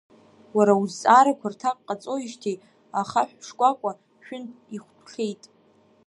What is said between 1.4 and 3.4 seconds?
рҭак ҟаҵоижьҭеи, ахаҳә